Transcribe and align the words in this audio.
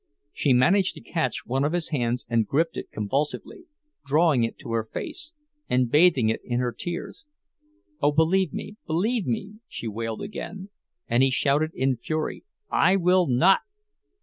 She 0.33 0.51
managed 0.51 0.95
to 0.95 0.99
catch 1.01 1.45
one 1.45 1.63
of 1.63 1.73
his 1.73 1.89
hands 1.89 2.25
and 2.27 2.47
gripped 2.47 2.75
it 2.75 2.89
convulsively, 2.91 3.65
drawing 4.03 4.43
it 4.43 4.57
to 4.57 4.71
her 4.71 4.83
face, 4.83 5.33
and 5.69 5.91
bathing 5.91 6.27
it 6.29 6.41
in 6.43 6.59
her 6.59 6.71
tears. 6.71 7.27
"Oh, 8.01 8.11
believe 8.11 8.51
me, 8.51 8.77
believe 8.87 9.27
me!" 9.27 9.57
she 9.67 9.87
wailed 9.87 10.23
again; 10.23 10.71
and 11.07 11.21
he 11.21 11.29
shouted 11.29 11.69
in 11.75 11.97
fury, 11.97 12.43
"I 12.71 12.95
will 12.95 13.27
not!" 13.27 13.59